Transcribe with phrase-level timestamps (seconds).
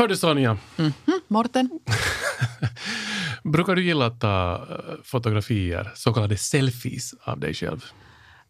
[0.00, 0.92] Hör du Sonja, Mhm,
[1.28, 1.70] Morten?
[3.44, 7.84] brukar du gilla att ta eh, fotografier, så kallade selfies, av dig själv?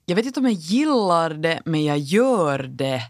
[0.06, 3.02] Jag vet inte om jag gillar det, men jag gör det.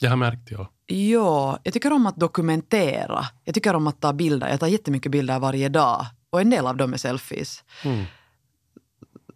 [0.00, 0.70] Jag har märkt, ja.
[0.86, 3.24] Ja, jag tycker om att dokumentera.
[3.44, 4.48] Jag tycker om att ta bilder.
[4.48, 6.06] Jag tar jättemycket bilder varje dag.
[6.30, 7.64] Och en del av dem är selfies.
[7.84, 8.04] Mm.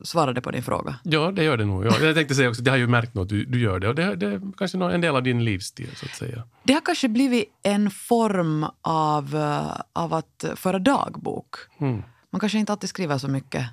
[0.03, 0.99] Svarade på din fråga.
[1.03, 1.87] Ja, det gör det nog.
[1.87, 1.99] Ja.
[2.01, 3.89] Jag tänkte säga också, jag har ju märkt nog att du, du gör det.
[3.89, 6.43] Och det, det är kanske en del av din livsstil, så att säga.
[6.63, 11.55] Det har kanske blivit en form av, eh, av att föra dagbok.
[11.81, 12.03] Mm.
[12.31, 13.67] Man kanske inte alltid skriver så mycket,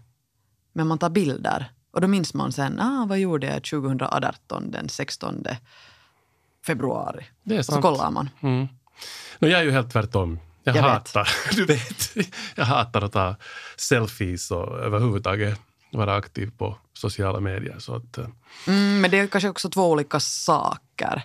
[0.74, 1.72] men man tar bilder.
[1.92, 5.44] Och då minns man sen, ah, vad gjorde jag 2018 den 16
[6.66, 7.26] februari?
[7.44, 7.82] Det är Och så sant.
[7.82, 8.30] kollar man.
[8.42, 8.68] Mm.
[9.40, 10.40] No, jag är ju helt tvärtom.
[10.64, 10.92] Jag, Jag vet.
[10.92, 12.16] hatar, du vet,
[12.56, 13.36] jag hatar att ta
[13.78, 15.60] selfies och överhuvudtaget
[15.92, 17.80] vara aktiv på sociala medier.
[17.80, 18.28] Så att, eh.
[18.68, 21.24] Mm, men det är kanske också två olika saker.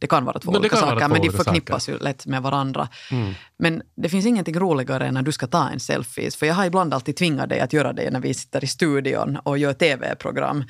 [0.00, 2.88] Det kan vara två det olika saker, två men de förknippas ju lätt med varandra.
[3.10, 3.34] mm.
[3.58, 6.36] Men det finns ingenting roligare än när du ska ta en selfies.
[6.36, 9.36] För jag har ibland alltid tvingat dig att göra det när vi sitter i studion
[9.36, 10.64] och gör tv-program.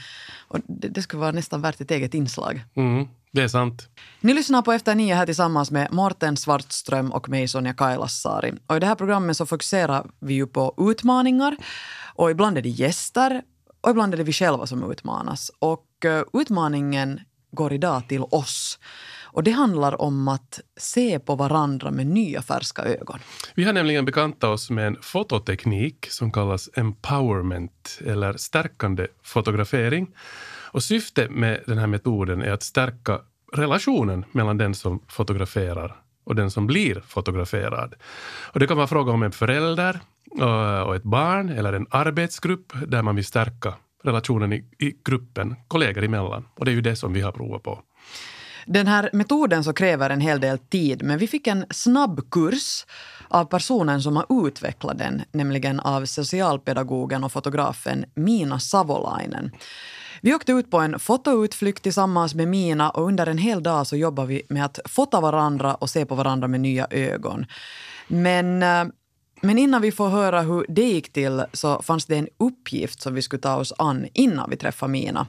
[0.48, 2.62] Och det, det skulle vara nästan värt ett eget inslag.
[2.76, 3.88] Mm, det är sant.
[4.20, 8.52] Ni lyssnar på Efter nio här tillsammans med Morten Svartström och mig Sonja Kailasari.
[8.66, 11.56] Och I det här programmet så fokuserar vi ju på utmaningar
[12.14, 13.42] och ibland är det gäster
[13.80, 15.50] och ibland är det vi själva som utmanas.
[15.58, 17.20] Och eh, utmaningen
[17.52, 18.78] går idag till oss.
[19.32, 23.18] Och det handlar om att se på varandra med nya färska ögon.
[23.54, 30.06] Vi har nämligen bekantat oss med en fototeknik som kallas empowerment eller stärkande fotografering.
[30.72, 33.20] Och syftet med den här metoden är att stärka
[33.52, 37.94] relationen mellan den som fotograferar och den som blir fotograferad.
[38.52, 40.00] Och det kan vara fråga om en förälder
[40.40, 45.56] eh, och ett barn eller en arbetsgrupp där man vill stärka relationen i, i gruppen,
[45.68, 46.48] kollegor emellan.
[46.54, 47.82] Och det är ju det som vi har provat på.
[48.66, 52.86] Den här metoden så kräver en hel del tid, men vi fick en snabb kurs
[53.28, 59.50] av personen som har utvecklat den, nämligen av socialpedagogen och fotografen Mina Savolainen.
[60.22, 63.96] Vi åkte ut på en fotoutflykt tillsammans med Mina och under en hel dag så
[63.96, 67.46] jobbade vi med att fota varandra och se på varandra med nya ögon.
[68.08, 68.84] Men eh,
[69.42, 73.14] men innan vi får höra hur det gick till så fanns det en uppgift som
[73.14, 75.26] vi skulle ta oss an innan vi träffade Mina.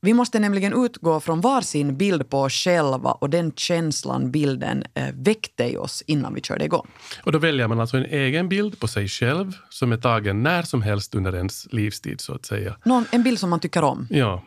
[0.00, 5.08] Vi måste nämligen utgå från varsin bild på oss själva och den känslan bilden eh,
[5.14, 6.86] väckte i oss innan vi körde igång.
[7.24, 10.62] Och då väljer man alltså en egen bild på sig själv som är tagen när
[10.62, 12.76] som helst under ens livstid så att säga.
[12.84, 14.06] Någon, en bild som man tycker om.
[14.10, 14.42] Ja.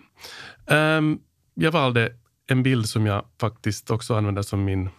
[0.67, 1.19] Ehm,
[1.53, 2.09] jag valde
[2.47, 4.89] en bild som jag faktiskt också använder som min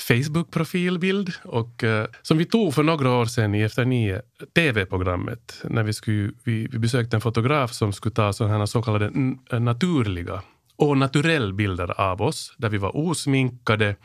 [0.00, 4.22] Facebook-profilbild och eh, som vi tog för några år sedan i Efter nio
[4.54, 9.12] TV-programmet när vi, skulle, vi, vi besökte en fotograf som skulle ta sådana så kallade
[9.52, 10.42] eh, naturliga
[10.76, 13.96] och naturell bilder av oss där vi var osminkade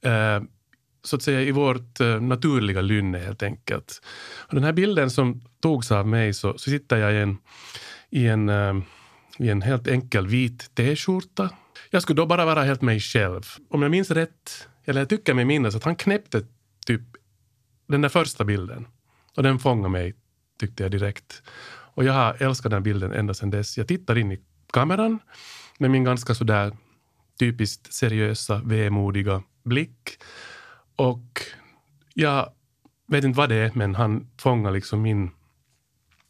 [0.00, 0.40] eh,
[1.02, 4.02] så att säga i vårt eh, naturliga lynne helt enkelt.
[4.36, 7.36] Och den här bilden som togs av mig så, så sitter jag i en,
[8.10, 8.74] i en, eh,
[9.38, 11.50] i en helt enkel vit t-skjorta.
[11.90, 13.42] Jag skulle då bara vara helt mig själv.
[13.70, 16.42] Om jag minns rätt, eller jag tycker mig minnas att han knäppte
[16.86, 17.02] typ
[17.86, 18.86] den där första bilden.
[19.36, 20.14] Och den fångade mig,
[20.60, 21.42] tyckte jag direkt.
[21.94, 23.78] Och jag har älskat den bilden ända sedan dess.
[23.78, 24.40] Jag tittar in i
[24.72, 25.18] kameran
[25.78, 26.76] med min ganska sådär
[27.38, 30.22] typiskt seriösa, vemodiga blick.
[30.96, 31.42] Och
[32.14, 32.52] jag
[33.08, 35.30] vet inte vad det är, men han fångar liksom min,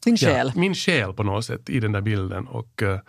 [0.04, 0.52] Sin själ.
[0.54, 2.46] Ja, min själ på något sätt i den där bilden.
[2.46, 3.00] Och eh,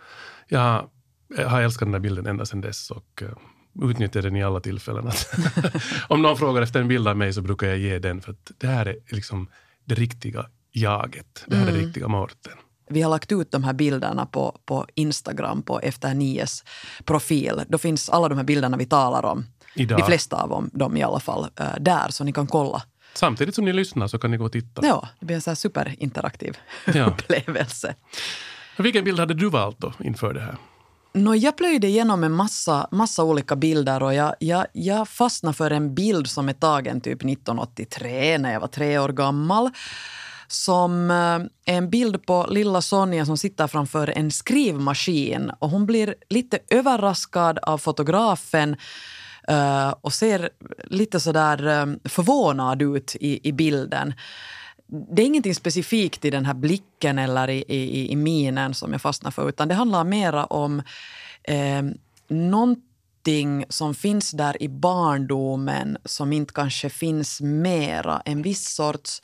[0.47, 0.89] jag,
[1.27, 3.29] jag har älskat den där bilden ända sedan dess och uh,
[3.83, 5.11] utnyttjar den i alla tillfällen.
[6.07, 8.51] Om någon frågar efter en bild av mig så brukar jag ge den för att
[8.57, 9.47] det här är liksom
[9.85, 11.43] det riktiga jaget.
[11.47, 12.53] Det här är det riktiga Mårten.
[12.89, 16.63] Vi har lagt ut de här bilderna på, på Instagram, på Efter Nies
[17.05, 17.61] profil.
[17.67, 19.45] Då finns alla de här bilderna vi talar om,
[19.75, 19.99] Idag.
[19.99, 22.81] de flesta av dem, dem i alla fall, eh, där så ni kan kolla.
[23.13, 24.85] Samtidigt som ni lyssnar så kan ni gå och titta.
[24.85, 26.57] Ja, det blir en så här superinteraktiv
[26.93, 27.05] Ja.
[27.09, 27.95] upplevelse.
[28.77, 30.57] Vilken bild hade du valt då inför det här?
[31.19, 35.71] No, jag plöjde igenom en massa, massa olika bilder och jag, jag, jag fastnade för
[35.71, 39.69] en bild som är tagen typ 1983 när jag var tre år gammal.
[40.47, 46.15] Som är en bild på lilla Sonja som sitter framför en skrivmaskin och hon blir
[46.29, 48.75] lite överraskad av fotografen
[49.47, 50.49] eh, och ser
[50.83, 54.13] lite sådär eh, förvånad ut i, i bilden
[54.89, 59.01] det är ingenting specifikt i den här blicken eller i, i, i minen som jag
[59.01, 60.81] fastnar för utan det handlar mera om
[61.43, 61.83] eh,
[62.27, 68.21] någonting som finns där i barndomen som inte kanske finns mera.
[68.25, 69.21] En viss sorts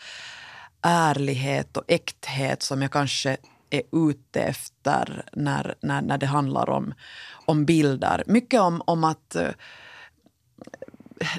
[0.82, 3.38] ärlighet och äkthet som jag kanske
[3.70, 6.94] är ute efter när, när, när det handlar om,
[7.46, 8.24] om bilder.
[8.28, 9.50] Mycket om, om att eh,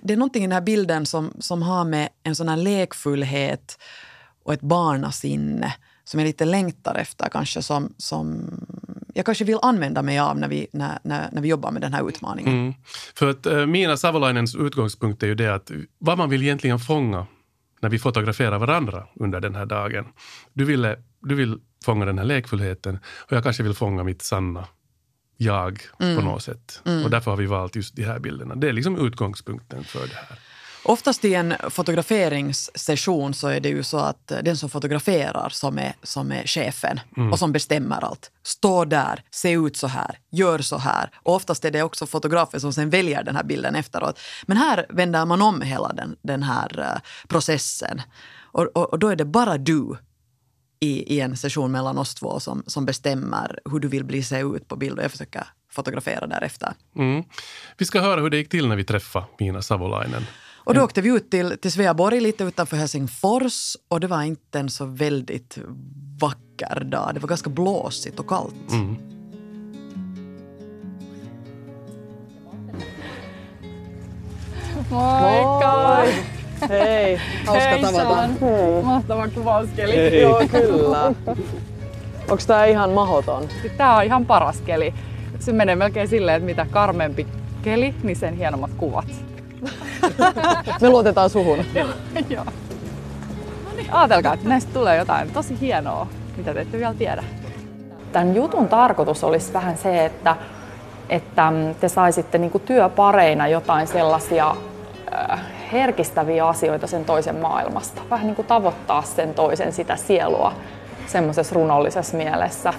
[0.02, 3.78] det är någonting i den här bilden som, som har med en sån här lekfullhet
[4.46, 8.50] och ett barnasinne som jag lite längtar efter kanske som, som
[9.14, 11.92] jag kanske vill använda mig av när vi, när, när, när vi jobbar med den
[11.92, 12.52] här utmaningen.
[12.52, 12.74] Mm.
[13.14, 17.26] För att äh, Mina Savolainens utgångspunkt är ju det att vad man vill egentligen fånga
[17.80, 20.04] när vi fotograferar varandra under den här dagen.
[20.52, 24.66] Du, ville, du vill fånga den här lekfullheten och jag kanske vill fånga mitt sanna
[25.36, 26.16] jag mm.
[26.16, 26.82] på något sätt.
[26.84, 27.04] Mm.
[27.04, 28.54] Och därför har vi valt just de här bilderna.
[28.54, 30.38] Det är liksom utgångspunkten för det här.
[30.88, 35.94] Oftast i en fotograferingssession så är det ju så att den som fotograferar som är,
[36.02, 37.32] som är chefen mm.
[37.32, 38.30] och som bestämmer allt.
[38.42, 41.10] Stå där, se ut så här, gör så här.
[41.22, 44.20] Och oftast är det också fotografen som sen väljer den här bilden efteråt.
[44.46, 48.02] Men här vänder man om hela den, den här uh, processen.
[48.38, 49.96] Och, och, och, då är det bara du
[50.80, 54.40] i, i en session mellan oss två som, som bestämmer hur du vill bli se
[54.40, 56.72] ut på bild och jag försöker fotografera därefter.
[56.96, 57.24] Mm.
[57.78, 60.26] Vi ska höra hur det gick till när vi träffade Mina Savolainen.
[60.66, 64.58] Och då åkte vi ut till, till Sveaborg lite utanför Helsingfors och det var inte
[64.58, 65.58] en så väldigt
[66.20, 67.14] vacker dag.
[67.14, 68.70] Det var ganska blåsigt och kallt.
[68.70, 68.96] Mm.
[74.90, 76.04] Moikka!
[76.68, 78.28] Hei, hauska tavata.
[78.40, 78.82] Hei.
[78.82, 79.96] Mahtava kuvauskeli.
[79.96, 80.20] Hei.
[80.20, 81.14] Joo, kyllä.
[82.30, 83.48] Onko tämä ihan mahoton?
[83.76, 84.94] Tämä on ihan paras keli.
[85.38, 87.26] Se menee melkein silleen, että mitä karmempi
[87.62, 89.35] keli, niin sen hienommat kuvat.
[90.80, 91.64] Me luotetaan suhun.
[92.28, 92.44] Joo.
[93.64, 97.24] No niin, että näistä tulee jotain tosi hienoa, mitä te ette vielä tiedä.
[98.12, 100.36] Tämän jutun tarkoitus olisi vähän se, että,
[101.08, 104.56] että te saisitte niin työpareina jotain sellaisia
[105.30, 105.40] äh,
[105.72, 108.02] herkistäviä asioita sen toisen maailmasta.
[108.10, 110.52] Vähän niin kuin tavoittaa sen toisen sitä sielua
[111.06, 112.70] semmoisessa runollisessa mielessä.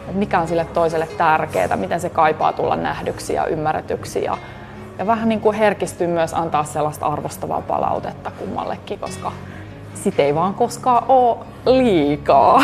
[0.00, 4.38] Että mikä on sille toiselle tärkeää, miten se kaipaa tulla nähdyksi ja ymmärretyksi ja
[5.02, 9.32] ja vähän niin kuin herkistyy myös antaa sellaista arvostavaa palautetta kummallekin, koska
[9.94, 12.62] sit ei vaan koskaan ole liikaa.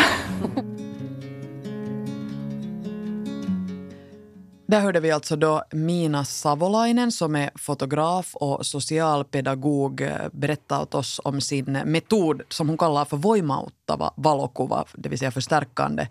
[4.71, 11.21] Där hörde vi alltså då Mina Savolainen som är fotograf och socialpedagog berätta åt oss
[11.23, 16.07] om sin metod som hon kallar för voimauttava valokuva, det vill säga förstärkande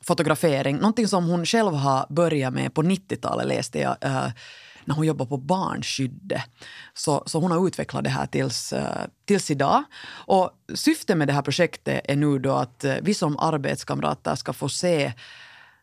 [0.00, 0.76] fotografering.
[0.76, 3.96] Någonting som hon själv har börjat med på 90-talet läste jag
[4.86, 6.42] när hon jobbar på barnskyddet.
[6.94, 9.84] Så, så hon har utvecklat det här tills, eh, tills idag.
[10.08, 14.52] Och syftet med det här projektet är nu då att eh, vi som arbetskamrater ska
[14.52, 15.12] få se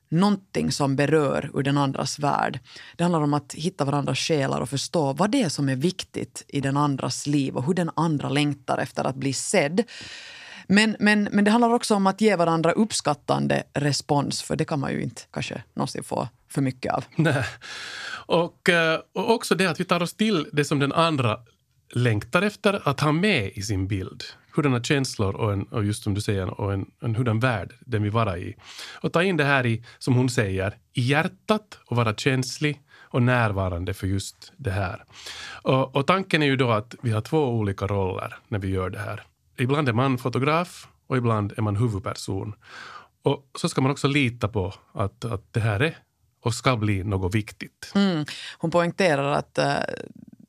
[0.10, 2.60] någonting som berör ur den andras värld.
[2.96, 6.46] Det handlar om att hitta varandras själar och förstå vad det är som är viktigt
[6.48, 9.84] i den andras liv och hur den andra längtar efter att bli sedd.
[10.68, 14.80] Men, men, men det handlar också om att ge varandra uppskattande respons, för det kan
[14.80, 17.06] man ju inte kanske någonsin få för mycket av.
[17.16, 17.46] Nej.
[18.26, 21.40] Och, eh, och också det att vi tar oss till det som den andra
[21.94, 24.24] längtar efter att ha med i sin bild.
[24.56, 28.04] Hurdana känslor och, en, och just som du säger, och en, en hurdan värld den
[28.04, 28.56] vill vara i.
[29.02, 32.82] Och ta in det här i, som hon säger, i hjärtat och vara känslig
[33.14, 35.04] och närvarande för just det här.
[35.62, 38.90] Och, och tanken är ju då att vi har två olika roller när vi gör
[38.90, 39.24] det här.
[39.58, 42.54] Ibland är man fotograf och ibland är man huvudperson.
[43.24, 45.98] Och så ska man också lita på att, att det här är
[46.42, 47.92] och ska bli något viktigt.
[47.96, 48.26] Mm.
[48.58, 49.96] Hon poängterar att uh,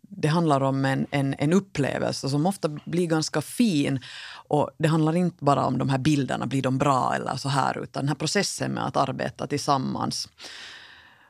[0.01, 4.01] det handlar om en, en, en upplevelse som ofta blir ganska fin.
[4.49, 7.79] Och Det handlar inte bara om de här bilderna, blir de bra eller så här,
[7.79, 10.29] utan den här processen med att arbeta tillsammans.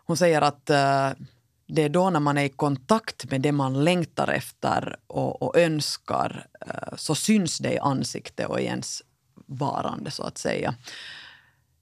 [0.06, 1.24] Hon säger att uh,
[1.66, 5.58] det är då när man är i kontakt med det man längtar efter och, och
[5.58, 9.02] önskar eh, så syns det i ansiktet och i ens
[9.46, 10.74] varande, så att säga.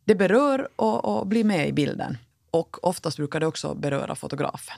[0.05, 2.19] Det berör och, och blir med i bilden.
[2.51, 4.77] Och oftast brukar det också beröra fotografen.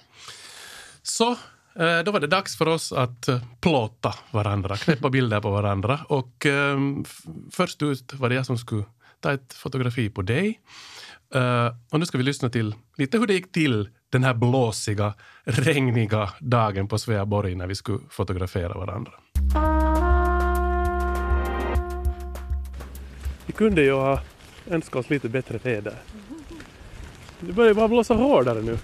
[1.03, 1.31] Så
[1.77, 6.01] eh, då var det dags för oss att eh, plåta varandra, knäppa bilder på varandra.
[6.09, 7.05] Och um,
[7.51, 8.85] först ut var det jag som skulle
[9.21, 10.61] ta ett fotografi på dig.
[11.35, 15.15] Uh, och nu ska vi lyssna till lite hur det gick till den här blåsiga,
[15.45, 19.13] regniga dagen på Sveaborg när vi skulle fotografera varandra.
[23.47, 24.21] Vi kunde ju ha
[24.71, 25.95] önskat oss lite bättre väder.
[27.41, 28.79] Det börjar bara blåsa hårdare nu.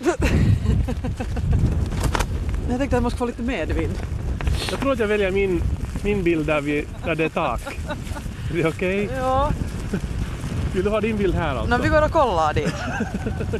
[2.68, 3.94] jag tänkte att jag måste få lite medvind.
[4.70, 5.62] Jag tror att jag väljer min,
[6.04, 7.60] min bild där, vi, där det är tak.
[8.50, 9.04] Är det okej?
[9.04, 9.16] Okay?
[9.20, 9.52] Ja.
[10.74, 11.76] Vill du ha din bild här alltså?
[11.76, 12.74] No, vi går och kollar dit.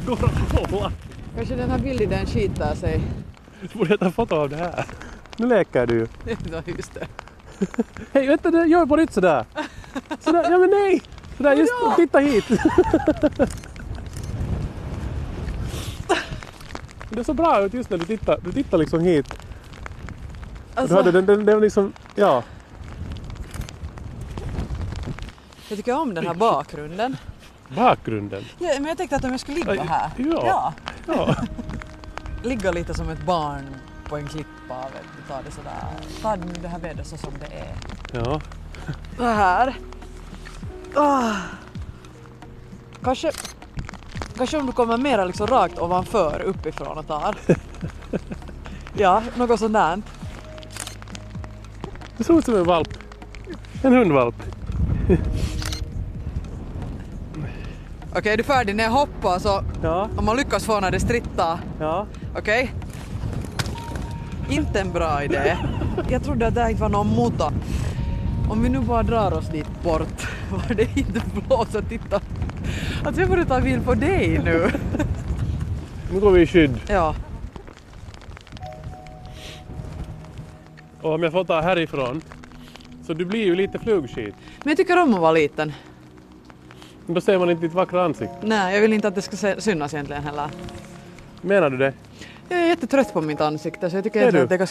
[0.05, 0.91] går och kollar?
[1.37, 3.01] Kanske den här bilden skiter sig.
[3.61, 4.85] Du borde ta foto av det här.
[5.37, 6.07] Nu leker du.
[6.51, 7.07] ja, just det.
[8.13, 9.45] Hej, vänta, gör på nytt sådär.
[10.19, 11.01] Sådär, ja men nej!
[11.37, 11.93] Sådär, just ja.
[11.95, 12.45] titta hit.
[17.09, 19.33] Det är så bra ut just när du tittar, du tittar liksom hit.
[20.87, 22.43] Du hade den, den, den liksom, ja.
[25.69, 27.17] Jag tycker om den här bakgrunden.
[27.67, 28.43] Bakgrunden.
[28.59, 30.11] Ja, men jag tänkte att om jag skulle ligga här.
[30.17, 30.43] ja.
[30.45, 30.73] Ja.
[32.43, 33.65] Ligga lite som ett barn
[34.09, 34.81] på en klippa.
[34.93, 35.83] Vet du, ta det sådär.
[36.21, 37.75] Ta nu det här vädret så som det är.
[38.19, 38.41] ja.
[39.17, 39.75] Så här.
[40.95, 41.33] Ah.
[43.03, 43.31] Kanske,
[44.37, 47.35] kanske om du kommer mera liksom rakt ovanför uppifrån och tar.
[48.97, 50.01] ja, något sånt där.
[52.17, 52.89] Det såg ut som en valp.
[53.81, 54.35] En hundvalp.
[58.17, 60.99] Okej, är du färdig när jag hoppar så Ja, om man lyckas få när det
[60.99, 61.59] strittar.
[61.79, 62.07] ja.
[62.37, 62.73] Okej?
[64.49, 65.57] Inte en bra idé.
[66.09, 67.53] Jag trodde att det här inte var någon muta.
[68.49, 72.19] Om vi nu bara drar oss dit bort var det inte blåser, titta.
[73.05, 74.71] Alltså jag borde ta bild på dig nu.
[76.13, 76.79] Nu går vi i skydd.
[76.87, 77.15] Ja,
[81.01, 82.21] Och om jag får ta härifrån.
[83.07, 84.35] Så du blir ju lite flugskit.
[84.63, 85.73] men jag tycker om att vara liten.
[87.07, 88.35] Men då ser man inte ditt vackra ansikte.
[88.41, 90.49] Nej, jag vill inte att det ska synas egentligen heller.
[91.41, 91.93] Menar du det?
[92.49, 94.67] Jag är jättetrött på mitt ansikte så jag tycker egentligen att det kan...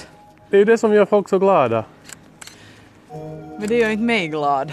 [0.50, 1.84] Det är ju det som gör folk så glada.
[3.58, 4.72] Men det gör inte mig glad.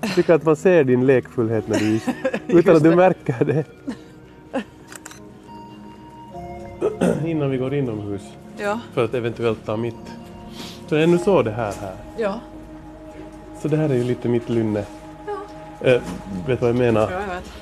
[0.00, 1.78] Jag tycker att man ser din lekfullhet när
[2.48, 3.64] du utan att du märker det.
[7.26, 8.22] Innan vi går inomhus
[8.58, 8.80] Ja.
[8.94, 9.94] för att eventuellt ta mitt.
[10.88, 11.94] Så är nu så det här här.
[12.16, 12.40] Ja.
[13.62, 14.84] Så det här är ju lite mitt lynne.
[15.80, 16.02] Eh,
[16.46, 17.10] vet vad jag menar?
[17.10, 17.52] Ja, jag vet.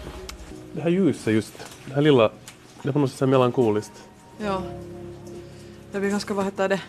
[0.72, 1.52] Det här ljuset just,
[1.86, 2.30] det här lilla,
[2.82, 3.92] det är på något sätt melankoliskt.
[4.38, 4.62] Ja.
[5.92, 6.80] Det blir ganska, vad heter det?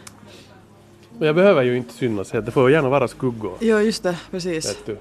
[1.20, 3.54] Och jag behöver ju inte synas helt, det får gärna vara skuggor.
[3.60, 4.70] Ja, just det, precis.
[4.70, 4.98] Vet du.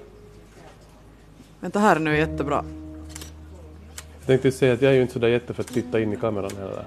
[1.61, 2.65] Vänta här nu är jättebra.
[4.19, 6.17] Jag tänkte säga att jag är ju inte sådär jätte för att titta in i
[6.17, 6.85] kameran heller.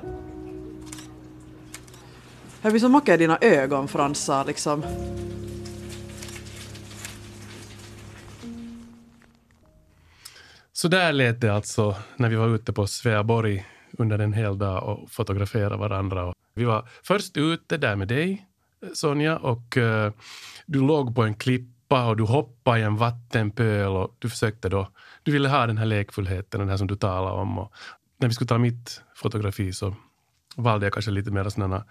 [2.62, 4.84] Jag blir så macka i dina ögon fransar liksom.
[10.82, 13.66] Så där lät det alltså när vi var ute på Sveaborg
[13.98, 16.34] under en hel dag och fotograferade varandra.
[16.54, 18.46] Vi var först ute där med dig,
[18.94, 20.14] Sonja, och eh,
[20.66, 24.90] du låg på en klippa och du hoppade i en vattenpöl och du försökte då,
[25.24, 27.60] du ville ha den här lekfullheten, den här som du talade om.
[27.60, 27.74] Och
[28.18, 29.96] när vi skulle ta mitt fotografi så
[30.56, 31.86] valde jag kanske lite mer sådana,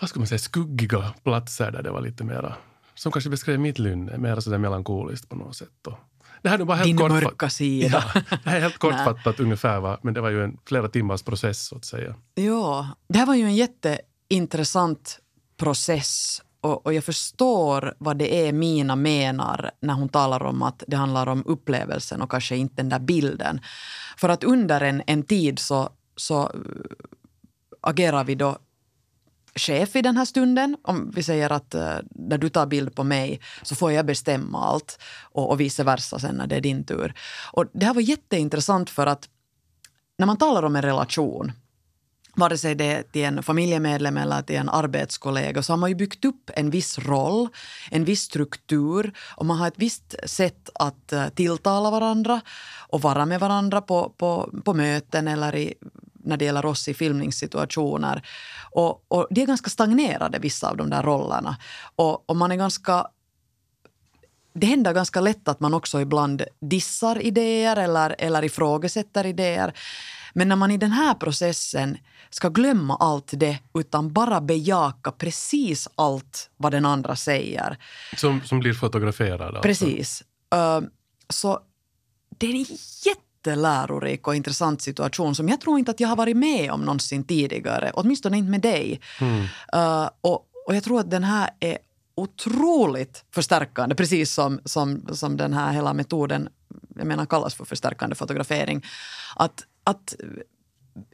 [0.00, 2.54] vad ska man säga, skuggiga platser där det var lite mera,
[2.94, 5.86] som kanske beskrev mitt lynne, mer sådär melankoliskt på något sätt.
[5.86, 5.98] Och
[6.46, 7.24] det här är bara helt Din kortfattat.
[7.24, 8.04] mörka sida.
[8.14, 9.98] Ja, det här är helt kortfattat ungefär, va?
[10.02, 12.14] men det var ju en flera timmars process så att säga.
[12.34, 15.18] Ja, det här var ju en jätteintressant
[15.56, 20.82] process och, och jag förstår vad det är Mina menar när hon talar om att
[20.86, 23.60] det handlar om upplevelsen och kanske inte den där bilden.
[24.16, 26.48] För att under en, en tid så, så äh,
[27.80, 28.58] agerar vi då
[29.56, 30.76] chef i den här stunden.
[30.82, 34.64] Om vi säger att uh, när du tar bild på mig så får jag bestämma
[34.64, 37.14] allt och, och vice versa sen när det är din tur.
[37.52, 39.28] Och det här var jätteintressant för att
[40.18, 41.52] när man talar om en relation
[42.36, 45.94] vare sig det är till en familjemedlem eller till en arbetskollega så har man ju
[45.96, 47.48] byggt upp en viss roll,
[47.90, 52.40] en viss struktur och man har ett visst sätt att eh, tilltala varandra
[52.88, 55.74] och vara med varandra på, på, på möten eller i,
[56.26, 58.22] när det gäller oss i filmningssituationer.
[58.70, 61.56] Och, och de är ganska stagnerade, vissa av de där rollerna.
[61.96, 63.06] Och, och man är ganska
[64.52, 69.72] det händer ganska lätt att man också ibland dissar idéer eller, eller ifrågasätter idéer.
[70.34, 71.98] Men när man i den här processen
[72.30, 77.78] ska glömma allt det utan bara bejaka precis allt vad den andra säger.
[78.16, 79.42] Som, som blir fotograferad.
[79.42, 79.62] Alltså.
[79.62, 80.22] Precis.
[80.54, 80.88] Uh,
[81.28, 81.60] så
[82.38, 82.64] det är en
[83.46, 87.24] jättelärorik och intressant situation som jag tror inte att jag har varit med om någonsin
[87.24, 87.90] tidigare.
[87.94, 89.00] Åtminstone inte med dig.
[89.20, 89.42] Mm.
[89.74, 91.78] Uh, och, och jag tror att den här är
[92.16, 96.48] otroligt förstärkande, precis som, som, som den här hela metoden
[96.96, 98.82] jag menar, kallas för förstärkande fotografering.
[99.36, 100.14] Att, att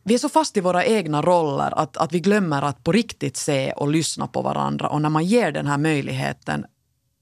[0.04, 3.36] vi är så fast i våra egna roller att, att vi glömmer att på riktigt
[3.36, 4.88] se och lyssna på varandra.
[4.88, 6.64] Och när man ger den här möjligheten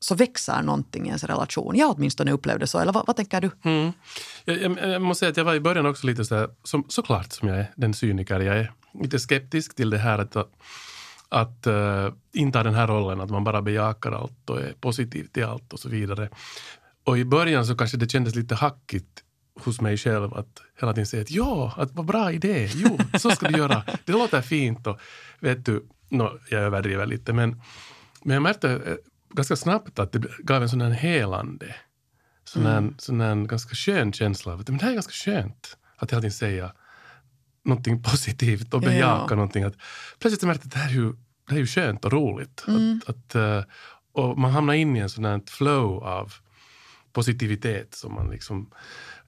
[0.01, 1.77] så växer någonting i ens relation.
[1.77, 2.79] Jag åtminstone upplevde så.
[2.79, 3.51] Eller vad, vad tänker du?
[3.63, 3.93] Mm.
[4.45, 6.85] Jag, jag, jag, måste säga att jag var i början också lite så här, som,
[6.89, 10.37] såklart som jag är, den cyniker jag är, lite skeptisk till det här att,
[11.29, 15.45] att uh, inta den här rollen, att man bara bejakar allt och är positiv till
[15.45, 16.29] allt och så vidare.
[17.05, 19.25] Och i början så kanske det kändes lite hackigt
[19.61, 23.31] hos mig själv att hela tiden säga att ja, att vad bra idé, jo, så
[23.31, 25.01] ska du göra, det låter fint och
[25.41, 27.63] vet du, no, jag överdriver lite men,
[28.23, 28.95] men jag märkte eh,
[29.31, 31.75] ganska snabbt att det gav en sån här helande,
[32.45, 32.95] sån här, mm.
[32.99, 36.21] sån här ganska skön känsla av att men det här är ganska skönt att hela
[36.21, 36.73] tiden säga
[37.65, 39.37] någonting positivt och bejaka ja.
[39.37, 39.65] någonting.
[39.65, 39.77] Att,
[40.19, 41.15] plötsligt märkte jag att det här är ju
[41.51, 42.65] det är ju skönt och roligt.
[42.67, 43.63] Att, att, eh,
[44.13, 46.33] och man hamnar in i en sån här flow av
[47.13, 48.71] positivitet som man liksom,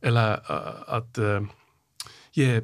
[0.01, 1.43] eller eh, att eh,
[2.33, 2.63] ge,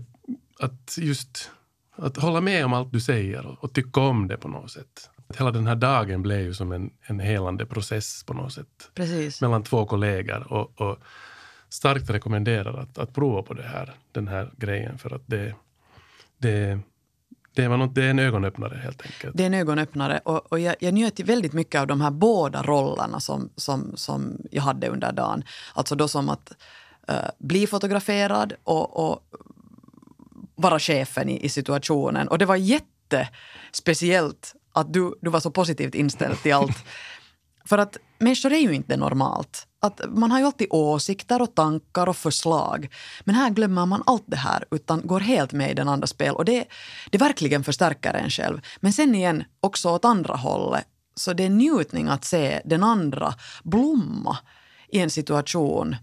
[0.61, 1.50] att just
[1.97, 5.11] att hålla med om allt du säger och, och tycka om det på något sätt.
[5.37, 9.41] Hela den här dagen blev ju som en, en helande process på något sätt Precis.
[9.41, 10.99] mellan två kollegor och, och
[11.69, 15.55] starkt rekommenderar att, att prova på det här, den här grejen för att det,
[16.39, 16.79] det,
[17.55, 19.37] det, var något, det är en ögonöppnare helt enkelt.
[19.37, 22.63] Det är en ögonöppnare och, och jag, jag njöt väldigt mycket av de här båda
[22.63, 25.45] rollerna som, som, som jag hade under dagen.
[25.75, 26.53] Alltså då som att
[27.09, 29.21] eh, bli fotograferad och, och
[30.55, 32.29] vara chefen i, i situationen.
[32.29, 36.77] Och det var jättespeciellt att du, du var så positivt inställd till allt.
[37.65, 39.67] För att människor är ju inte normalt.
[39.81, 42.89] Att man har ju alltid åsikter och tankar och förslag.
[43.25, 46.35] Men här glömmer man allt det här utan går helt med i den andra spel.
[46.35, 46.65] Och det,
[47.11, 48.61] det verkligen förstärker en själv.
[48.81, 50.87] Men sen igen, också åt andra hållet.
[51.15, 54.39] Så det är njutning att se den andra blomma
[54.89, 55.97] i en situation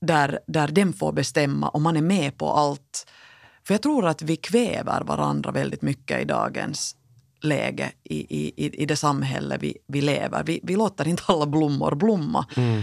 [0.00, 3.06] där, där den får bestämma och man är med på allt.
[3.66, 6.96] För jag tror att vi kväver varandra väldigt mycket i dagens
[7.44, 10.44] läge i, i, i det samhälle vi, vi lever.
[10.44, 12.38] Vi, vi låter inte alla blommor blomma.
[12.48, 12.82] Och Mm.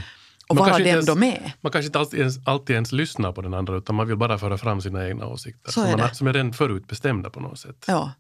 [0.50, 1.54] Man vara den ens- de är.
[1.62, 4.38] Man kanske inte alltid ens, alltid ens lyssnar på den andra utan man vill bara
[4.38, 6.16] föra fram sina egna åsikter Så som, är man, har- det.
[6.16, 7.86] som är redan förutbestämda på något sätt.
[7.88, 8.12] Ja.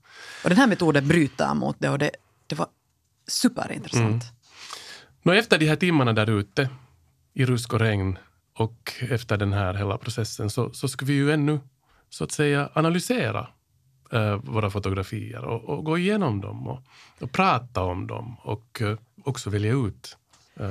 [0.43, 2.11] Och den här metoden bryter mot det och det,
[2.47, 2.67] det var
[3.27, 4.07] superintressant.
[4.09, 4.19] Mm.
[5.23, 6.69] Nå, efter de här timmarna där ute
[7.33, 8.17] i rusk och regn
[8.57, 11.59] och efter den här hela processen så, så ska vi ju ännu
[12.09, 13.47] så att säga analysera
[14.11, 16.79] eh, våra fotografier och, och gå igenom dem och,
[17.19, 20.17] och prata om dem och eh, också välja ut
[20.59, 20.67] eh,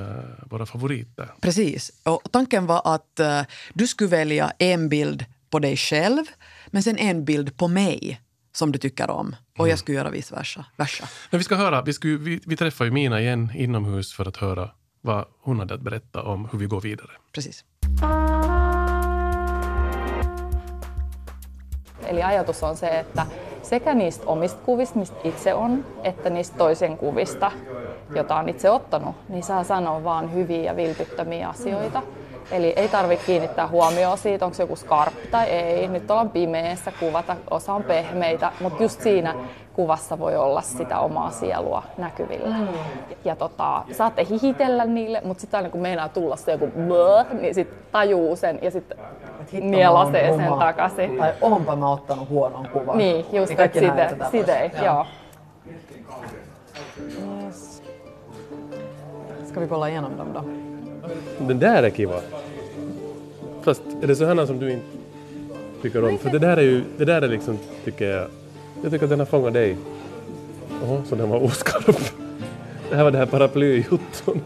[0.51, 1.31] våra favoriter.
[1.41, 1.93] Precis.
[2.05, 3.43] Och tanken var att eh,
[3.75, 6.25] du skulle välja en bild på dig själv
[6.67, 8.21] men sen en bild på mig
[8.53, 9.37] som du tycker om.
[9.53, 9.71] Och Mm.
[9.71, 10.65] jag skulle göra vice versa.
[10.77, 11.05] versa.
[11.31, 14.37] Men vi ska höra, vi, skulle, vi, vi träffar ju Mina igen inomhus för att
[14.37, 17.11] höra vad hon hade att berätta om hur vi går vidare.
[17.33, 17.65] Precis.
[22.11, 23.27] Eli ajatus on se, että
[23.63, 27.53] sekä niistä omista kuvista, mistä itse on, että niistä toisen kuvista,
[28.15, 32.03] jota on itse ottanut, niin saa sanoa vaan hyviä ja vilpittömiä asioita.
[32.51, 35.89] Eli ei tarvitse kiinnittää huomioon siitä, onko se joku skarppi tai ei.
[35.89, 39.35] Nyt ollaan pimeässä, kuvata, osa on pehmeitä, mutta just siinä
[39.73, 42.57] kuvassa voi olla sitä omaa sielua näkyvillä.
[43.25, 46.69] Ja tota, saatte hihitellä niille, mutta sitten aina kun meinaa tulla se joku
[47.41, 48.99] niin sitten tajuu sen ja sitten
[49.61, 51.17] nielasee sen takaisin.
[51.19, 52.99] Tai onpa mä ottanut huonon kuvan.
[52.99, 54.85] Niin, just Niin että site, tätä site, pois.
[54.85, 55.07] joo.
[59.49, 60.45] Ska vi kolla igenom dem då?
[61.39, 62.21] Den där är kiva.
[63.63, 64.87] Fast är det sådana som du inte
[65.83, 66.19] tycker om?
[66.19, 68.27] För det där är ju, det där är liksom, tycker jag,
[68.83, 69.77] jag tycker att den har fångat dig.
[70.83, 71.97] Jaha, så den var oskarp.
[72.91, 74.41] Det här var det här paraplyjutton.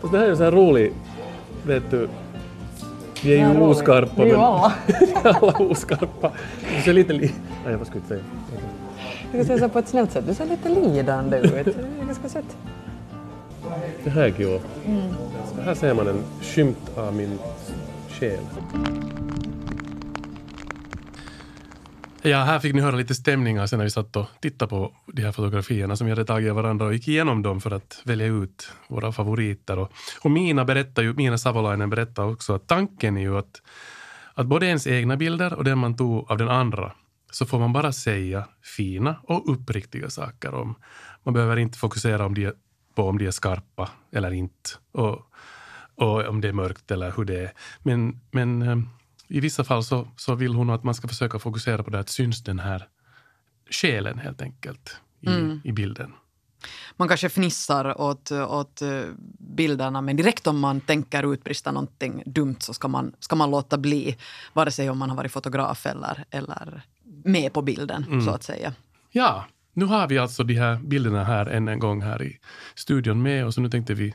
[0.00, 0.92] Fast det här är ju så här rolig,
[1.62, 2.08] vet du,
[3.24, 4.10] vi är ju oskarpa.
[4.24, 4.72] Vi är men- alla.
[5.22, 6.32] alla oskarpa.
[6.76, 7.32] Du ser lite li...
[7.66, 8.24] Nej, vad skulle jag säga?
[9.32, 10.24] Du ska säga på ett snällt sätt.
[10.28, 11.52] Du ser lite lidande ut.
[11.52, 12.56] Det är ganska sött.
[14.04, 14.60] Det här är kul.
[15.54, 17.38] Så här ser man en skymt av min
[18.10, 18.40] själ.
[22.22, 25.22] Ja, här fick ni höra lite stämningar sen när vi satt och tittade på de
[25.22, 28.26] här fotografierna som vi hade tagit av varandra och gick igenom dem för att välja
[28.26, 29.78] ut våra favoriter.
[29.78, 33.62] Och, och Mina, berättar ju, Mina Savolainen berättar också att tanken är ju att,
[34.34, 36.92] att både ens egna bilder och den man tog av den andra
[37.30, 38.44] så får man bara säga
[38.76, 40.74] fina och uppriktiga saker om.
[41.22, 42.52] Man behöver inte fokusera om de,
[42.96, 45.22] på om de är skarpa eller inte och,
[45.94, 47.52] och om det är mörkt eller hur det är.
[47.82, 48.76] Men, men eh,
[49.28, 52.08] i vissa fall så, så vill hon att man ska försöka fokusera på det att
[52.08, 52.88] syns den här
[53.70, 56.12] själen helt enkelt i, i bilden.
[56.96, 59.02] Man kanske fnissar åt, åt eh,
[59.38, 63.78] bilderna men direkt om man tänker utbrista någonting dumt så ska man, ska man låta
[63.78, 64.16] bli.
[64.52, 66.82] Vare sig om man har varit fotograf eller, eller
[67.24, 68.74] med på bilden så att säga.
[69.10, 72.38] Ja, nu har vi alltså de här bilderna här än en gång här i
[72.74, 74.14] studion med och så nu tänkte vi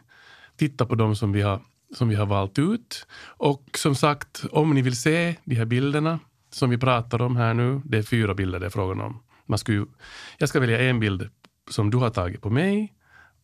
[0.58, 1.62] titta på dem som vi har,
[1.96, 3.08] som vi har valt ut.
[3.24, 6.20] Och som sagt, om ni vill se de här bilderna
[6.50, 9.24] som vi pratar om här nu, det är fyra bilder det är frågan om.
[9.46, 9.86] Man ska ju,
[10.38, 11.30] jag ska välja en bild
[11.70, 12.94] som du har tagit på mig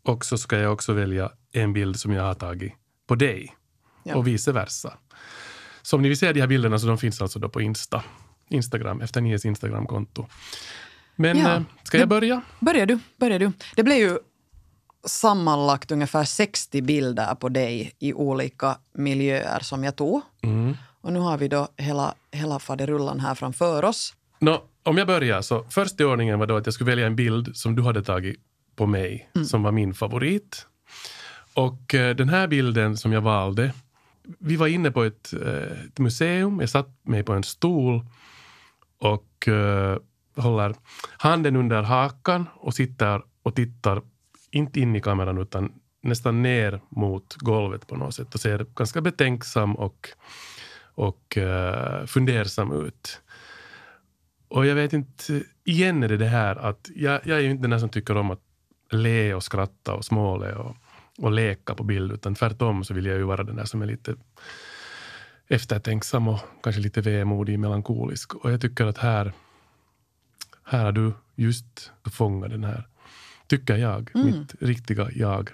[0.03, 2.73] och så ska jag också välja en bild som jag har tagit
[3.07, 3.55] på dig
[4.03, 4.15] Ja.
[4.15, 4.97] och vice versa.
[5.81, 8.03] Så om ni vill se de här bilderna så de finns alltså då på Insta,
[8.49, 10.27] Instagram, efter Nies Instagramkonto.
[11.19, 11.55] Men Ja.
[11.55, 12.41] eh, ska jag börja?
[12.59, 13.51] Börjar du, börjar du.
[13.75, 14.17] Det blev ju
[15.05, 20.21] sammanlagt ungefär 60 bilder på dig i olika miljöer som jag tog.
[20.43, 20.77] Mm.
[21.01, 24.13] Och nu har vi då hela, hela faderullan här framför oss.
[24.39, 27.15] Nå, om jag börjar så först i ordningen var då att jag skulle välja en
[27.15, 28.39] bild som du hade tagit
[28.75, 30.65] på mig, som var min favorit.
[31.53, 33.73] Och eh, den här bilden som jag valde,
[34.39, 38.05] vi var inne på ett, eh, ett museum, jag satt mig på en stol
[38.99, 39.97] och eh,
[40.37, 40.75] håller
[41.17, 44.01] handen under hakan och sitter och tittar,
[44.51, 45.71] inte in i kameran utan
[46.01, 50.09] nästan ner mot golvet på något sätt och ser ganska betänksam och,
[50.95, 53.21] och uh, fundersam ut.
[54.47, 57.61] Och jag vet inte, igen är det det här att jag, jag är ju inte
[57.61, 58.41] den här som tycker om att
[58.91, 60.75] le och skratta och småle och,
[61.17, 63.85] och leka på bild, utan tvärtom så vill jag ju vara den där som är
[63.85, 64.15] lite
[65.47, 68.35] eftertänksam och kanske lite vemodig, melankolisk.
[68.35, 69.33] Och jag tycker att här,
[70.67, 72.87] här har du just fångat den här,
[73.47, 74.25] tycker jag, mm.
[74.27, 75.49] mitt riktiga jag.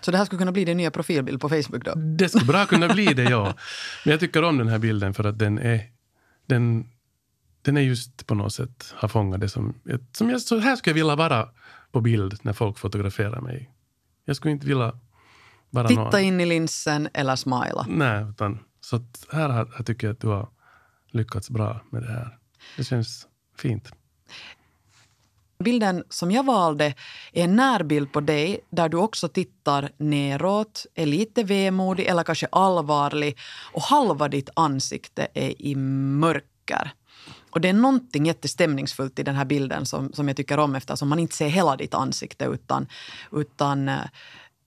[0.00, 1.94] Så det här skulle kunna bli din nya profilbild på Facebook då?
[1.94, 3.44] Det skulle bra kunna bli det, ja.
[4.04, 5.80] Men jag tycker om den här bilden för att den är,
[6.46, 6.88] den,
[7.62, 9.74] den är just på något sätt har fångat det som,
[10.12, 11.48] som jag, så här skulle jag vilja vara
[11.92, 13.70] på bild när folk fotograferar mig.
[14.24, 14.98] Jag skulle inte vilja
[15.70, 16.20] vara Titta någon.
[16.20, 17.86] in i linsen eller smila.
[17.88, 20.48] Nej, utan så här, här tycker jag att du har
[21.10, 22.38] lyckats bra med det här.
[22.76, 23.92] Det känns fint.
[25.58, 26.94] Bilden som jag valde
[27.32, 32.46] är en närbild på dig där du också tittar neråt, är lite vemodig eller kanske
[32.52, 33.38] allvarlig
[33.72, 36.92] och halva ditt ansikte är i mörker.
[37.50, 41.08] Och det är någonting jättestämningsfullt i den här bilden som, som jag tycker om eftersom
[41.08, 42.86] man inte ser hela ditt ansikte utan,
[43.32, 44.04] utan eh,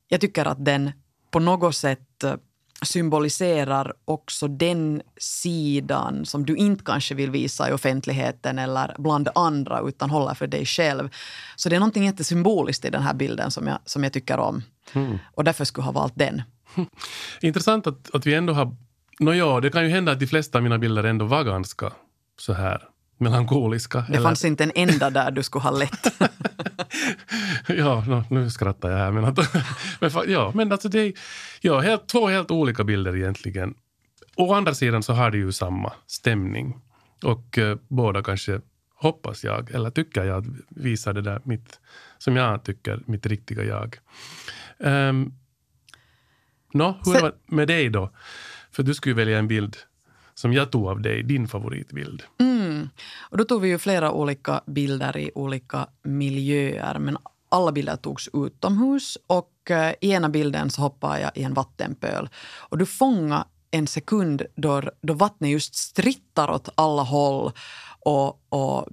[0.07, 0.91] jag tycker att den
[1.31, 2.35] på något sätt eh,
[2.81, 9.81] symboliserar också den sidan som du inte kanske vill visa i offentligheten eller bland andra
[9.81, 11.09] utan håller för dig själv.
[11.55, 14.63] Så det är någonting jättesymboliskt i den här bilden som jag, som jag tycker om.
[14.93, 15.17] Mm.
[15.35, 16.41] Och därför skulle jag ha valt den.
[17.41, 18.75] Intressant att, att vi ändå har...
[19.19, 21.91] Nåja, det kan ju hända att de flesta av mina bilder ändå var ganska
[22.37, 22.83] så här
[23.17, 23.99] melankoliska.
[24.07, 24.23] Det eller...
[24.23, 26.13] fanns inte en enda där du skulle ha lätt.
[27.67, 29.11] ja, no, nu skrattar jag här.
[29.11, 29.37] Men, att,
[29.99, 31.13] men, ja, men alltså det är
[31.61, 33.73] ja, helt, två helt olika bilder egentligen.
[34.35, 36.77] Å andra sidan så har de ju samma stämning.
[37.23, 38.61] Och eh, båda kanske,
[38.95, 41.79] hoppas jag, eller tycker jag, visar det där mitt,
[42.17, 43.97] som jag tycker, mitt riktiga jag.
[44.77, 45.33] Um,
[46.73, 48.09] Nå, hur är det med dig då?
[48.71, 49.77] För du skulle välja en bild
[50.39, 52.23] som jag tog av dig, din favoritbild.
[52.39, 52.89] Mm.
[53.19, 57.17] Och då tog vi ju flera olika bilder i olika miljöer men
[57.49, 62.29] alla bilder togs utomhus och eh, i ena bilden så hoppade jag i en vattenpöl.
[62.69, 67.51] Och du fångade en sekund då, då vattnet just strittar åt alla håll
[67.99, 68.87] och, och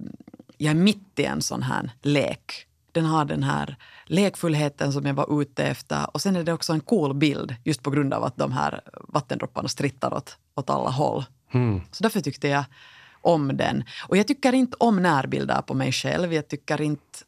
[0.57, 2.67] jag är mitt i en sån här lek.
[2.91, 6.73] Den har den här lekfullheten som jag var ute efter och sen är det också
[6.73, 10.89] en cool bild just på grund av att de här vattendropparna strittar åt, åt alla
[10.89, 11.25] håll.
[11.51, 11.81] Mm.
[11.91, 12.65] Så därför tyckte jag
[13.21, 13.83] om den.
[14.07, 16.33] Och jag tycker inte om närbilder på mig själv.
[16.33, 17.19] Jag tycker inte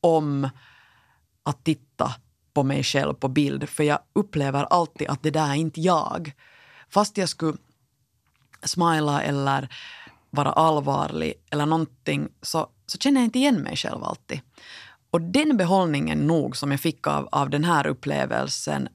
[0.00, 0.48] om
[1.42, 2.14] att titta
[2.54, 6.32] på mig själv på bild för jag upplever alltid att det där är inte jag.
[6.88, 7.58] Fast jag skulle
[8.62, 9.68] smila eller
[10.30, 14.40] vara allvarlig eller någonting så, så känner jag inte igen mig själv alltid.
[15.10, 18.88] Och den behållningen nog som jag fick av, av den här upplevelsen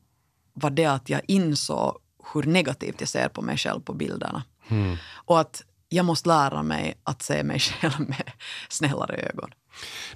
[0.54, 1.97] var det att jag insåg
[2.34, 4.43] hur negativt jag ser på mig själv på bilderna.
[4.67, 4.97] Mm.
[5.26, 8.32] Och att jag måste lära mig att se mig själv med
[8.69, 9.52] snällare ögon.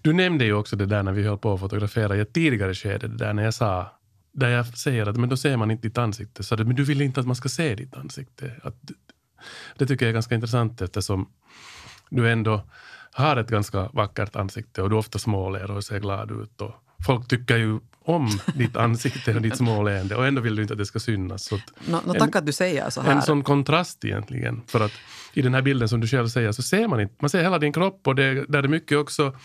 [0.01, 2.73] Du nämnde ju också det där när vi höll på att fotografera i ett tidigare
[2.73, 3.97] skede, det där när jag sa
[4.31, 6.43] där jag säger att men då ser man inte ditt ansikte.
[6.43, 8.51] Så det, men du vill inte att man ska se ditt ansikte.
[8.63, 8.75] Att,
[9.77, 11.29] det tycker jag är ganska intressant eftersom
[12.09, 12.61] du ändå
[13.11, 16.61] har ett ganska vackert ansikte och du ofta småler och ser glad ut.
[16.61, 16.71] Och
[17.05, 20.77] folk tycker ju om ditt ansikte och ditt småleende och ändå vill du inte att
[20.77, 21.43] det ska synas.
[21.43, 23.11] Så no, no, tack att du säger så här.
[23.11, 24.61] En sån kontrast egentligen.
[24.67, 24.91] För att
[25.33, 27.59] i den här bilden som du själv säger så ser man inte, man ser hela
[27.59, 29.35] din kropp och det, där är mycket också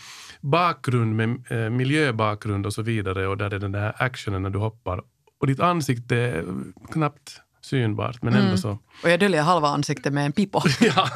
[0.41, 4.59] bakgrund med eh, miljöbakgrund och så vidare och där är den där actionen när du
[4.59, 5.01] hoppar.
[5.39, 6.45] Och ditt ansikte är
[6.91, 8.57] knappt synbart men ändå mm.
[8.57, 8.79] så.
[9.03, 10.61] Och jag döljer halva ansiktet med en pipo.
[10.79, 11.09] ja.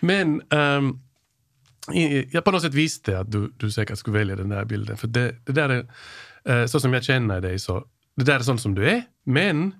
[0.00, 1.00] Men um,
[2.30, 4.96] jag på något sätt visste att du, du säkert skulle välja den där bilden.
[4.96, 5.86] För det, det där är,
[6.44, 7.84] Eh, så som jag känner dig, så
[8.16, 9.02] det där är sånt som du är.
[9.24, 9.74] Men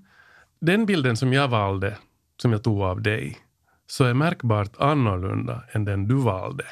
[0.61, 1.99] den bilden som jag valde,
[2.43, 3.39] som jag tog av dig,
[3.87, 6.65] så är märkbart annorlunda än den du valde.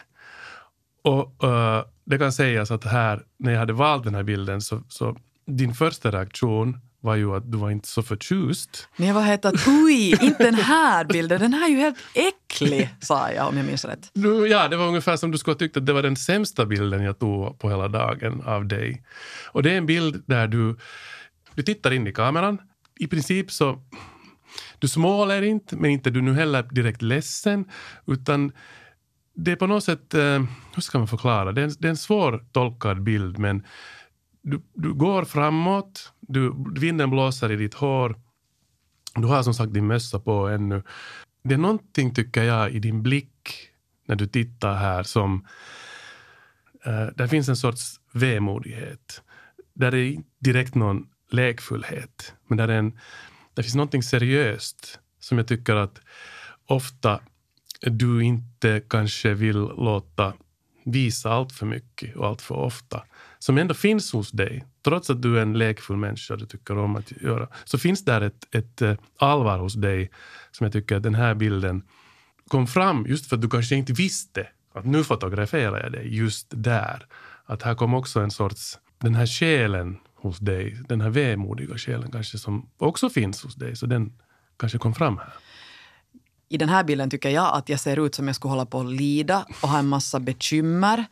[1.03, 4.83] Och uh, det kan sägas att här, när jag hade valt den här bilden, så,
[4.89, 8.89] så din första reaktion var ju att du var inte så förtjust.
[8.97, 11.99] Men jag var helt att oj, inte den här bilden, den här är ju helt
[12.15, 14.11] äcklig, sa jag om jag minns rätt.
[14.15, 16.67] Du, ja, det var ungefär som du skulle ha tyckt att det var den sämsta
[16.67, 19.03] bilden jag tog på hela dagen av dig.
[19.47, 20.77] Och det är en bild där du,
[21.55, 22.59] du tittar in i kameran.
[22.99, 23.79] I princip så,
[24.79, 27.65] du småler inte, men inte du nu heller direkt ledsen,
[28.07, 28.53] utan
[29.35, 30.43] det är på något sätt, eh,
[30.75, 33.63] hur ska man förklara, det är en, det är en svår tolkad bild men
[34.47, 38.17] du, du går framåt, du, vinden blåser i ditt hår,
[39.15, 40.83] du har som sagt din mössa på ännu.
[41.45, 43.71] Det är någonting, tycker jag, i din blick
[44.07, 45.47] när du tittar här som...
[46.87, 49.23] Uh, där finns en sorts vemodighet.
[49.75, 52.99] Där är inte direkt någon lekfullhet, men där, är en,
[53.55, 56.01] där finns någonting seriöst som jag tycker att
[56.67, 57.21] ofta
[57.81, 60.33] du inte kanske vill låta
[60.87, 63.03] visa allt för mycket och allt för ofta.
[63.39, 66.97] Som ändå finns hos dig, trots att du är en lekfull människa du tycker om
[66.97, 67.49] att göra.
[67.65, 70.11] Så finns där ett, ett eh, allvar hos dig
[70.51, 71.83] som jag tycker att den här bilden
[72.49, 76.47] kom fram just för att du kanske inte visste att nu fotograferar jag dig just
[76.51, 77.07] där.
[77.45, 82.11] Att här kom också en sorts, den här själen hos dig, den här vemodiga själen
[82.11, 84.13] kanske som också finns hos dig, så den
[84.57, 85.33] kanske kom fram här
[86.49, 88.81] i den här bilden tycker jag att jag ser ut som jag skulle hålla på
[88.81, 91.05] att lida och ha en massa bekymmer.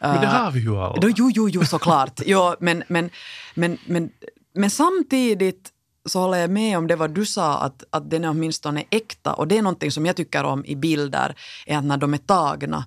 [0.00, 1.12] Men det eh, har vi ju alla.
[1.16, 2.20] jo, jo, jo, såklart.
[2.26, 3.10] jo, men, men,
[3.54, 4.10] men, men,
[4.54, 5.72] men samtidigt
[6.04, 9.32] så håller jag med om det vad du sa, att, att den är åtminstone äkta.
[9.32, 11.34] Och det är någonting som jag tycker om i bilder,
[11.66, 12.84] är att när de är tagna,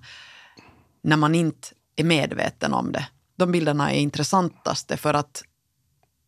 [1.02, 3.06] när man inte är medveten om det.
[3.36, 5.42] De bilderna är intressantaste för att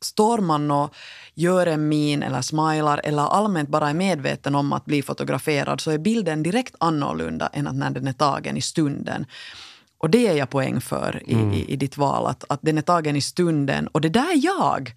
[0.01, 0.95] står man och
[1.35, 5.91] gör en min eller smilar eller allmänt bara är medveten om att bli fotograferad så
[5.91, 9.27] är bilden direkt annorlunda än att när den är tagen i stunden.
[9.99, 11.53] Och det är jag poäng för i, mm.
[11.53, 13.87] i, i ditt val, att, att den är tagen i stunden.
[13.87, 14.93] Och det där är jag.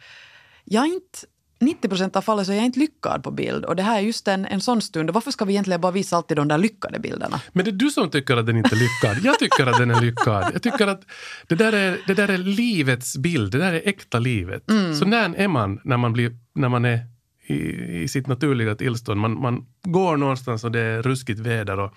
[0.63, 1.19] Jag är inte
[1.59, 3.65] 90 procent av fallen så är jag inte lyckad på bild.
[3.65, 5.09] Och det här är just en, en sån stund.
[5.09, 7.41] Och varför ska vi egentligen bara visa alltid de där lyckade bilderna?
[7.51, 9.25] Men det är du som tycker att den inte är lyckad.
[9.25, 10.49] Jag tycker att den är lyckad.
[10.53, 11.01] Jag tycker att
[11.47, 13.51] det där är, det där är livets bild.
[13.51, 14.69] Det där är äkta livet.
[14.69, 14.95] Mm.
[14.95, 16.99] Så när är man när man, blir, när man är
[17.47, 17.55] i,
[18.03, 19.19] i sitt naturliga tillstånd?
[19.19, 21.79] Man, man går någonstans och det är ruskigt väder.
[21.79, 21.93] Och,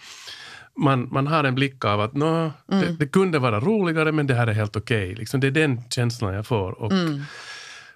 [0.76, 2.52] man, man har en blick av att no, mm.
[2.68, 5.04] det, det, kunde vara roligare men det här är helt okej.
[5.04, 5.14] Okay.
[5.14, 6.82] Liksom, det är den känslan jag får.
[6.82, 7.22] Och mm.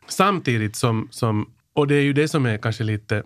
[0.09, 3.23] Samtidigt som, som och det är ju det som är kanske lite,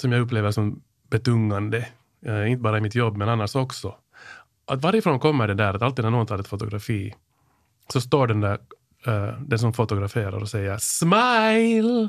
[0.00, 1.88] som jag upplever som betungande,
[2.26, 3.94] eh, inte bara i mitt jobb men annars också.
[4.66, 7.14] Att varifrån kommer det där att alltid när någon tar ett fotografi
[7.92, 8.58] så står den där,
[9.06, 12.08] eh, den som fotograferar och säger smile,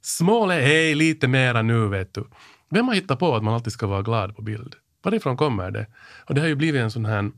[0.00, 2.24] småle, hej lite mera nu vet du.
[2.70, 4.74] Vem har hittat på att man alltid ska vara glad på bild?
[5.02, 5.86] Varifrån kommer det?
[6.26, 7.30] Och det har ju blivit en sån här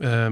[0.00, 0.30] eh,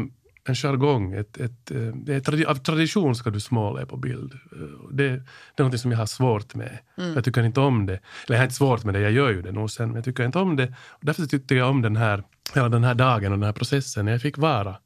[0.48, 1.12] en jargong.
[1.12, 4.32] Ett, ett, eh, ett, av tradition ska du småle på bild.
[4.34, 5.08] Eh, det,
[5.54, 6.78] det är något som jag har svårt med.
[6.98, 7.14] Mm.
[7.14, 7.92] Jag tycker inte om det.
[7.92, 8.02] Eller
[8.34, 10.24] jag har inte svårt med det, jag gör ju det nog sen, men jag tycker
[10.24, 10.74] inte om det.
[11.00, 12.22] Därför tyckte jag om den här,
[12.54, 14.76] hela den här dagen och den här processen jag fick vara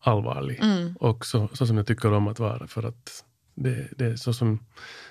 [0.00, 0.60] allvarlig.
[0.62, 0.96] Mm.
[1.00, 4.32] Och så, så som jag tycker om att vara, för att det, det är så
[4.32, 4.58] som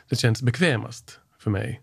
[0.10, 1.82] det känns bekvämast för mig.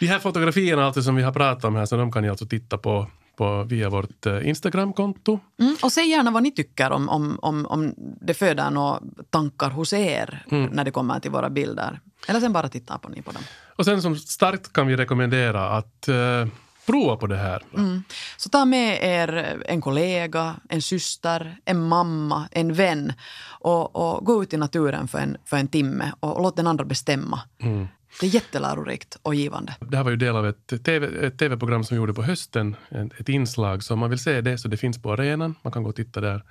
[0.00, 2.46] De här fotografierna alltså som vi har pratat om här, så de kan ni alltså
[2.46, 5.40] titta på på, via vårt eh, Instagramkonto.
[5.60, 9.70] Mm, och säg gärna vad ni tycker om, om, om, om det föder några tankar
[9.70, 10.70] hos er mm.
[10.70, 12.00] när det kommer till våra bilder.
[12.28, 13.42] Eller sen bara titta på ni på dem.
[13.76, 16.46] Och sen som starkt kan vi rekommendera att uh,
[16.86, 17.62] prova på det här.
[17.76, 18.02] Mm.
[18.36, 23.12] Så ta med er en kollega, en syster, en mamma, en vän
[23.60, 26.84] och, och gå ut i naturen för en, för en timme och låt den andra
[26.84, 27.40] bestämma.
[27.62, 27.88] Mm.
[28.20, 29.74] Det är jättelärorikt och givande.
[29.80, 32.76] Det här var ju del av ett, TV, ett tv-program som vi gjorde på hösten,
[33.18, 33.82] ett, inslag.
[33.82, 35.96] Så om man vill se det så det finns på arenan, man kan gå och
[35.96, 36.42] titta där.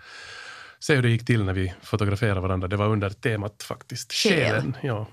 [0.79, 2.67] Se hur det gick till när vi fotograferade varandra.
[2.67, 4.77] Det var under temat faktiskt, själen.
[4.81, 5.07] Ja.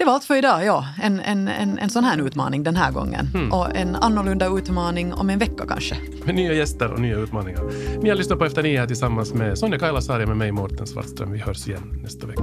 [0.00, 0.86] Det var allt för idag, ja.
[1.02, 3.28] En, en, en, en sån här utmaning den här gången.
[3.34, 3.52] Mm.
[3.52, 5.96] Och en annorlunda utmaning om en vecka kanske.
[6.24, 7.62] Med nya gäster och nya utmaningar.
[8.02, 11.32] Ni har lyssnat på Efter nio här tillsammans med Sonja Kailasari med mig, Mårten Svartström.
[11.32, 12.42] Vi hörs igen nästa vecka.